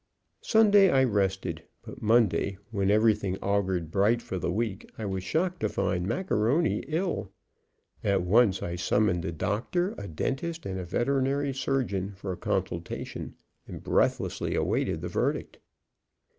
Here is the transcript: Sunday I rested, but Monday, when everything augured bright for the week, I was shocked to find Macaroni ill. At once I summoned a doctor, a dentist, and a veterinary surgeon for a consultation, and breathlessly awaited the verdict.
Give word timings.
Sunday 0.41 0.89
I 0.89 1.03
rested, 1.03 1.61
but 1.83 2.01
Monday, 2.01 2.57
when 2.71 2.89
everything 2.89 3.37
augured 3.37 3.91
bright 3.91 4.19
for 4.19 4.39
the 4.39 4.51
week, 4.51 4.89
I 4.97 5.05
was 5.05 5.23
shocked 5.23 5.59
to 5.59 5.69
find 5.69 6.07
Macaroni 6.07 6.83
ill. 6.87 7.31
At 8.03 8.23
once 8.23 8.63
I 8.63 8.77
summoned 8.77 9.23
a 9.25 9.31
doctor, 9.31 9.93
a 9.99 10.07
dentist, 10.07 10.65
and 10.65 10.79
a 10.79 10.85
veterinary 10.85 11.53
surgeon 11.53 12.15
for 12.15 12.31
a 12.31 12.35
consultation, 12.35 13.35
and 13.67 13.83
breathlessly 13.83 14.55
awaited 14.55 15.01
the 15.01 15.07
verdict. 15.07 15.59